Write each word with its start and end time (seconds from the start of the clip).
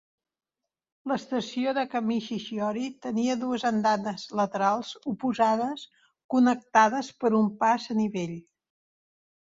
L'estació 1.09 1.73
de 1.77 1.83
Kamishishiori 1.91 2.87
tenia 3.07 3.35
dues 3.43 3.65
andanes 3.71 4.25
laterals 4.41 4.91
oposades 5.15 5.85
connectades 6.37 7.13
per 7.25 7.33
un 7.45 7.53
pas 7.63 7.89
a 7.97 8.03
nivell. 8.03 8.37